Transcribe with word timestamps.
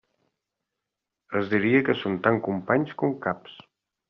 Es 1.41 1.51
diria 1.51 1.83
que 1.91 1.97
són 2.01 2.17
tant 2.29 2.41
companys 2.49 2.97
com 3.05 3.15
caps. 3.29 3.61